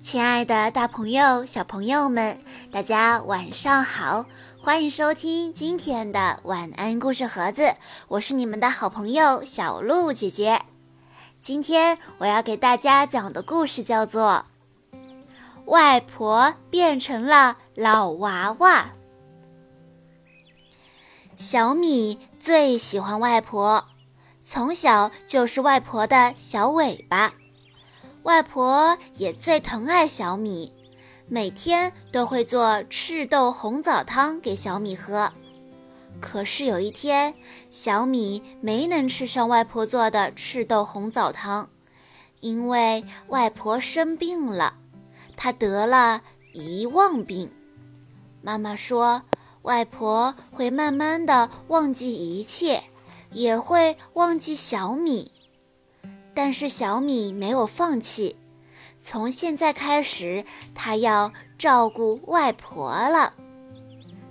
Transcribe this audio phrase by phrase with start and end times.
[0.00, 2.40] 亲爱的，大朋友、小朋友们，
[2.70, 4.26] 大家晚上好！
[4.62, 7.74] 欢迎收听今天的晚安故事盒子，
[8.06, 10.62] 我是你们的好朋友小鹿姐姐。
[11.40, 14.44] 今天我要给大家讲的故事叫做
[15.64, 18.82] 《外婆变成了老娃娃》。
[21.36, 23.84] 小米最喜欢外婆，
[24.40, 27.32] 从小就是外婆的小尾巴。
[28.28, 30.70] 外婆也最疼爱小米，
[31.28, 35.32] 每天都会做赤豆红枣汤给小米喝。
[36.20, 37.34] 可是有一天，
[37.70, 41.70] 小米没能吃上外婆做的赤豆红枣汤，
[42.40, 44.74] 因为外婆生病了，
[45.34, 46.20] 她得了
[46.52, 47.50] 遗忘病。
[48.42, 49.22] 妈妈说，
[49.62, 52.82] 外婆会慢慢的忘记一切，
[53.32, 55.32] 也会忘记小米。
[56.40, 58.36] 但是小米没有放弃，
[58.96, 63.34] 从现在开始，他要照顾外婆了。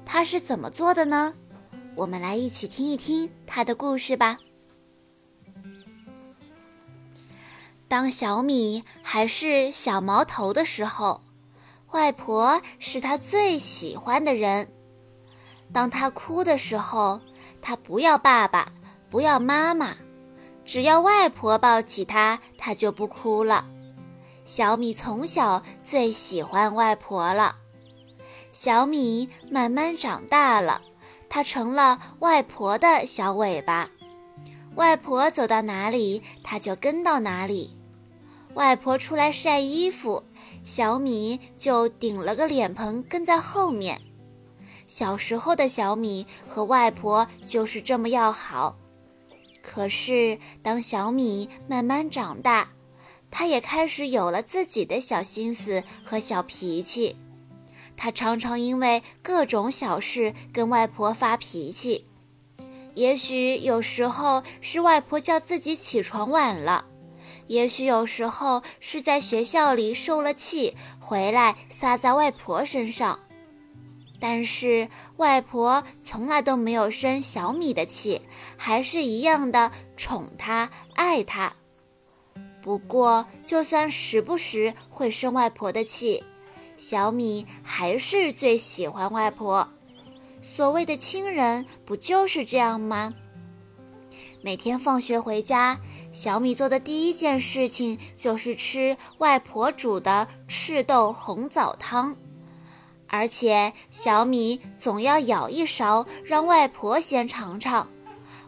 [0.05, 1.33] 他是怎么做的呢？
[1.95, 4.37] 我们来一起听一听他的故事吧。
[7.89, 11.19] 当小米还是小毛头的时候，
[11.91, 14.71] 外婆是他最喜欢的人。
[15.73, 17.19] 当他哭的时候，
[17.61, 18.71] 他不要爸爸，
[19.09, 19.97] 不要妈妈。
[20.67, 23.65] 只要外婆抱起他，他就不哭了。
[24.43, 27.55] 小米从小最喜欢外婆了。
[28.51, 30.81] 小米慢慢长大了，
[31.29, 33.89] 它成了外婆的小尾巴。
[34.75, 37.77] 外婆走到哪里，它就跟到哪里。
[38.53, 40.23] 外婆出来晒衣服，
[40.65, 44.01] 小米就顶了个脸盆跟在后面。
[44.85, 48.77] 小时候的小米和外婆就是这么要好。
[49.69, 52.69] 可是，当小米慢慢长大，
[53.29, 57.17] 他也开始有了自己的小心思和小脾气。
[57.97, 62.07] 他常常因为各种小事跟外婆发脾气。
[62.95, 66.85] 也许有时候是外婆叫自己起床晚了，
[67.47, 73.19] 也许有时候是在学校里受了气，回来撒在外婆身上。
[74.19, 78.21] 但是外婆从来都没有生小米的气，
[78.57, 81.53] 还是一样的宠他、爱他。
[82.61, 86.23] 不过，就算时不时会生外婆的气，
[86.75, 89.69] 小米还是最喜欢外婆。
[90.41, 93.13] 所谓的亲人，不就是这样吗？
[94.41, 95.79] 每天放学回家，
[96.11, 102.15] 小米做的第一件事情就是吃外婆煮的赤豆红枣汤。
[103.07, 107.89] 而且小米总要舀一勺，让外婆先尝尝。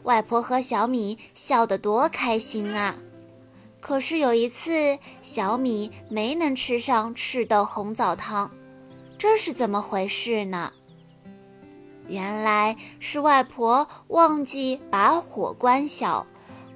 [0.04, 2.96] 外婆和小米笑得多开心啊！
[3.80, 8.52] 可是有一次，小米没能吃上赤豆红枣汤，
[9.18, 10.74] 这是怎么回事呢？
[12.08, 16.26] 原来是外婆忘记把火关小，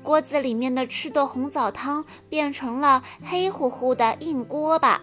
[0.04, 5.02] 锅子里面的赤豆红枣汤变成了黑乎乎的硬锅巴。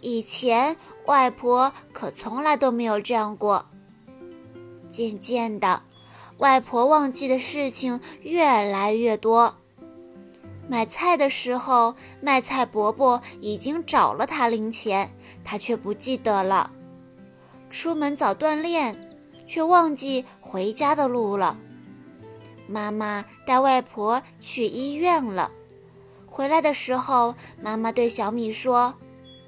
[0.00, 0.76] 以前
[1.08, 3.64] 外婆可从来都没有这样过。
[4.90, 5.82] 渐渐的，
[6.36, 9.56] 外婆忘记的事情越来越多。
[10.68, 15.14] 买菜的时候，卖菜伯伯已经找了她零钱，
[15.44, 16.72] 她却不记得了。
[17.70, 19.16] 出门早锻炼，
[19.46, 21.58] 却忘记回家的路了。
[22.66, 25.50] 妈妈带外婆去医院了，
[26.26, 28.92] 回来的时候，妈妈对小米说。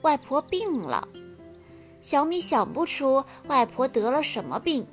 [0.00, 1.06] 外婆病了，
[2.00, 4.87] 小米想不出外婆得了什么病。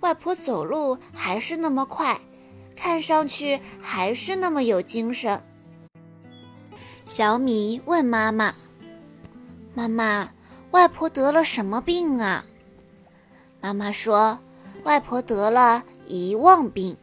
[0.00, 2.20] 外婆走路还是那么快，
[2.76, 5.42] 看上去还是那么有精神。
[7.06, 8.54] 小米问妈妈
[9.74, 10.30] ：“妈妈，
[10.70, 12.44] 外婆得了什么病啊？”
[13.60, 14.38] 妈妈说
[14.84, 16.96] ：“外婆得了遗忘病。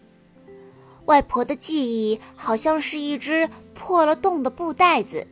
[1.06, 5.28] 外婆的记忆好像是一只破了洞的布袋子。”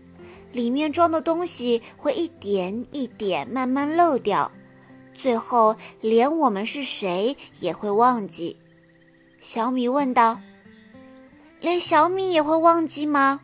[0.53, 4.51] 里面装的东西会一点一点慢慢漏掉，
[5.13, 8.55] 最后连我们是谁也会忘记。
[9.39, 10.39] 小米问道
[11.59, 13.41] ：“连小米也会忘记吗？”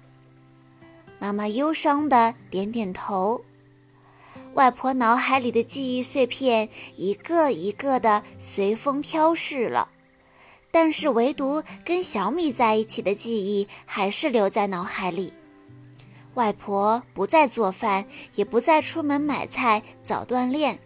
[1.19, 3.43] 妈妈忧伤的点点头。
[4.53, 9.89] 外婆脑海里的记忆碎片一个一个的随风飘逝了，
[10.71, 15.33] 但是唯独跟小米在一起的记忆还是留在脑海里。
[16.35, 18.05] 外婆不再做饭，
[18.35, 20.79] 也不再出门买菜、早锻炼。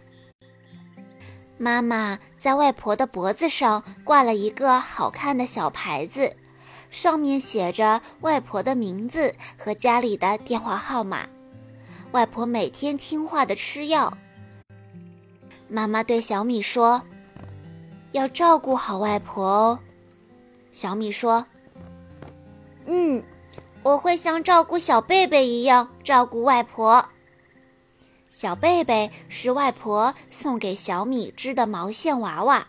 [1.56, 6.36] 妈妈在外婆的脖子上挂了一个好看的小牌子，
[6.90, 11.28] 上面写着外婆的名字和家里的电话号码。
[12.10, 14.16] 外婆每天听话的吃药。
[15.68, 17.02] 妈妈对小米说
[18.12, 19.78] ：“要照顾好外婆哦。”
[20.70, 21.46] 小米说
[22.86, 23.22] ：“嗯，
[23.84, 27.08] 我会像照顾小贝贝一样照顾外婆。”
[28.28, 32.66] 小贝贝是外婆送给小米织的毛线娃娃，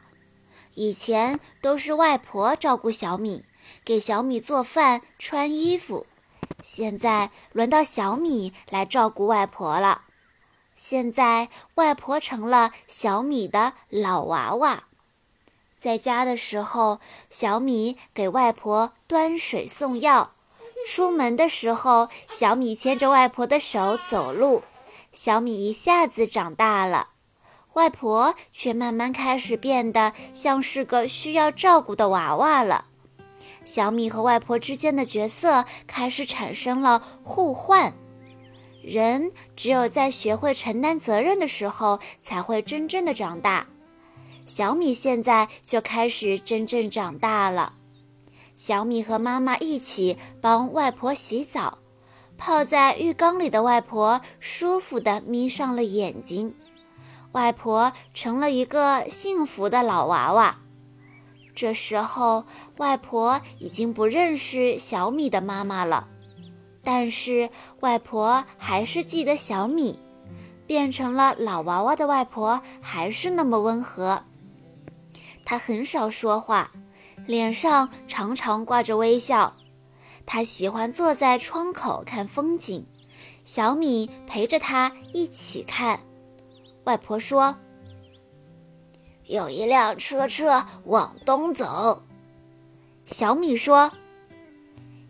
[0.75, 3.45] 以前都是外婆照顾小米，
[3.83, 6.05] 给小米做饭、穿衣服，
[6.61, 10.03] 现在轮到小米来照顾外婆了。
[10.75, 14.83] 现在外婆成了小米的老娃娃，
[15.79, 16.99] 在家的时候，
[17.31, 20.34] 小米给外婆端水送药；
[20.85, 24.63] 出门的时候，小米牵着外婆的手走路。
[25.11, 27.09] 小米一下子长大了，
[27.73, 32.85] 外婆却慢慢开始变得像是个需要照顾的娃娃了。
[33.63, 37.93] 小米和外婆之间的角色开始产生了互换。
[38.83, 43.65] 人只有在学会承担责任的时候，才会真正的长大。
[44.45, 47.73] 小米现在就开始真正长大了。
[48.55, 51.79] 小米和妈妈一起帮外婆洗澡，
[52.37, 56.55] 泡在浴缸里的外婆舒服地眯上了眼睛。
[57.33, 60.55] 外婆成了一个幸福的老娃娃。
[61.53, 62.45] 这时候，
[62.77, 66.07] 外婆已经不认识小米的妈妈了。
[66.83, 67.49] 但是
[67.79, 69.99] 外婆还是记得小米，
[70.67, 74.23] 变成了老娃娃的外婆还是那么温和。
[75.45, 76.71] 她很少说话，
[77.25, 79.53] 脸上常常挂着微笑。
[80.25, 82.85] 他喜欢坐在窗口看风景，
[83.43, 85.99] 小米陪着他一起看。
[86.85, 87.57] 外婆说
[89.25, 92.03] ：“有一辆车车往东走。”
[93.05, 93.91] 小米说。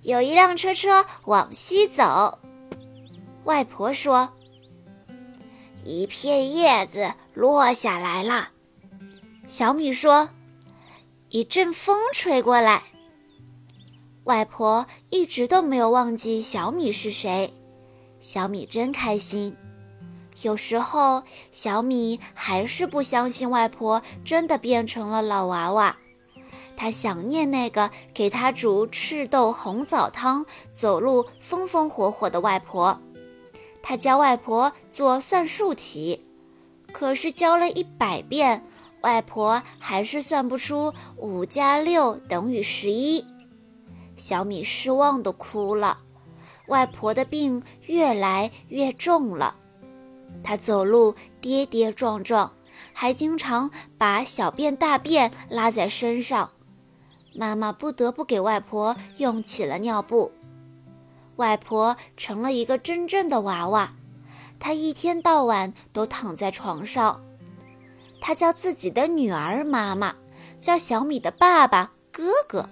[0.01, 2.37] 有一辆车车往西走，
[3.43, 4.29] 外婆说
[5.83, 8.49] ：“一片叶子落下来了。”
[9.47, 10.29] 小米说
[11.35, 12.81] ：“一阵风吹过来。”
[14.23, 17.53] 外婆一直都没有忘记小米是谁，
[18.21, 19.53] 小米真开心。
[20.43, 25.97] 有时候，小米还是不相信外婆真的变成了老娃娃。
[26.77, 32.97] 他想念那个给他煮赤豆红枣汤、走路风风火火的外婆。
[33.83, 36.25] 他教外婆做算术题，
[36.93, 38.65] 可是教了一百遍，
[39.05, 43.23] 外婆还是算不出五加六等于十一。
[44.15, 45.99] 小米失望的哭了。
[46.69, 49.57] 外婆的病越来越重了，
[50.43, 52.51] 她走路跌跌撞撞，
[52.93, 56.49] 还经常把小便大便拉在身上。
[57.35, 60.31] 妈妈不得不给外婆用起了尿布，
[61.35, 63.93] 外婆成了一个真正的娃娃。
[64.59, 67.21] 她一天到晚都躺在床上。
[68.25, 70.15] 她叫自己的女儿妈妈，
[70.57, 72.67] 叫小米的爸爸哥哥。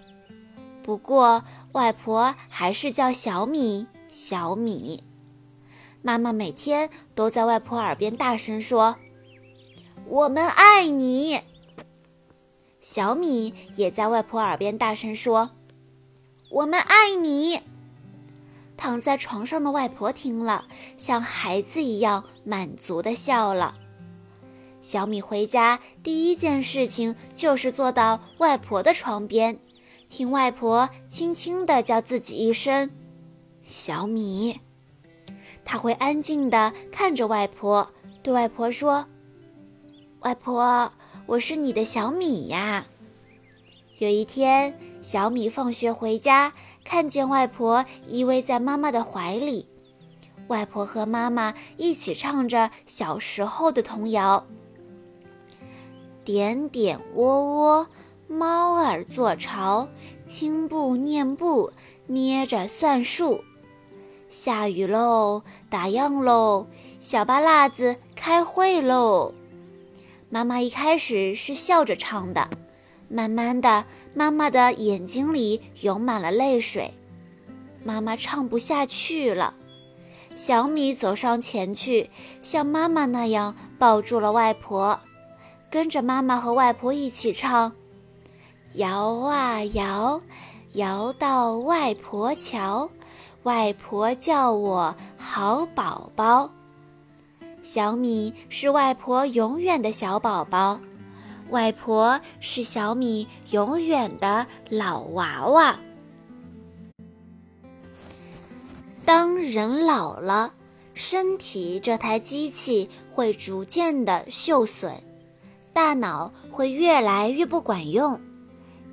[0.82, 5.04] 不过，外婆还是叫小米小米。
[6.02, 8.96] 妈妈每天都在外婆耳边大声说
[10.10, 11.42] ：“我们爱你。”
[12.82, 15.52] 小米也在外婆耳边大声说
[16.50, 17.62] ：“我们爱你。”
[18.76, 23.76] 躺在床上的外婆听了，像孩子一样满足的笑了。
[24.84, 29.58] 小米回家第一件事情就是坐到外婆的床边，
[30.10, 32.92] 听外婆轻轻地叫自己一声
[33.64, 34.60] “小米”。
[35.64, 39.08] 他会安静地看着外婆，对外婆说
[40.20, 40.92] ：“外婆。”
[41.26, 42.86] 我是你的小米呀。
[44.00, 46.52] 有一天，小米放学回家，
[46.84, 49.70] 看见外婆依偎在妈妈的怀里，
[50.50, 54.46] 外婆和妈妈一起唱着小时候的童谣
[56.24, 57.88] ：“点点窝窝，
[58.28, 59.88] 猫儿做巢，
[60.26, 61.72] 轻步念步，
[62.08, 63.44] 捏着算术。
[64.30, 66.68] 下雨喽，打烊喽，
[67.00, 69.34] 小巴辣子开会喽。”
[70.30, 72.50] 妈妈一开始是笑着唱的，
[73.08, 76.92] 慢慢的，妈妈的眼睛里涌满了泪水。
[77.84, 79.54] 妈妈唱不下去了，
[80.34, 82.10] 小米走上前去，
[82.42, 85.00] 像妈妈那样抱住了外婆，
[85.74, 87.74] 跟着妈妈和外婆一起唱：
[88.76, 90.22] 摇啊摇，
[90.74, 92.92] 摇到外婆桥，
[93.42, 96.52] 外婆叫我好宝宝。
[97.64, 100.80] 小米是外婆永远的小宝宝，
[101.50, 105.80] 外婆是小米永远的老娃娃。
[109.04, 110.54] 当人老了，
[110.94, 115.02] 身体这台机器会逐渐的锈损，
[115.74, 118.22] 大脑会越来越不管用，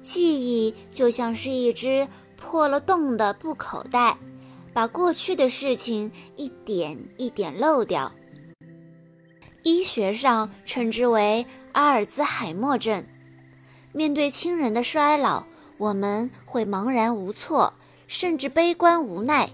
[0.02, 4.16] 记忆就像是一只破了洞的布口袋，
[4.72, 8.10] 把过去的事情一点一点漏掉。
[9.62, 13.04] 医学上称之为阿尔兹海默症。
[13.92, 15.44] 面对亲人的衰老，
[15.76, 17.74] 我们会茫然无措，
[18.06, 19.50] 甚至悲观无奈。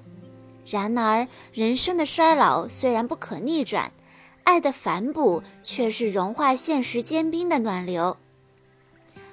[0.67, 3.93] 然而，人生的衰老虽然不可逆转，
[4.47, 8.17] 爱的反哺却是融化现实坚冰的暖流。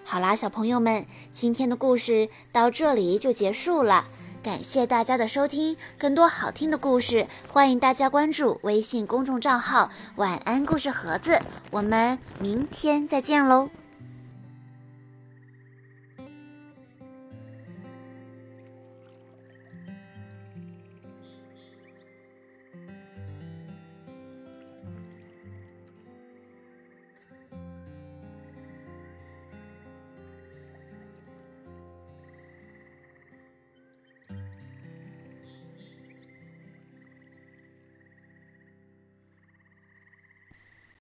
[0.03, 4.07] 好啦，小朋友们，今天的故事到这里就结束了，
[4.41, 5.77] 感谢大家的收听。
[5.99, 11.39] 更多好听的故事，欢迎大家关注微信公众账号“晚安故事盒子”。
[11.69, 13.69] 我们明天再见喽！